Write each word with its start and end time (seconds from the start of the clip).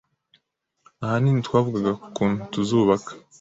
Ahanini 1.03 1.45
twavugaga 1.47 1.91
ku 1.99 2.07
kuntu 2.15 2.39
tuzubaka 2.51 3.11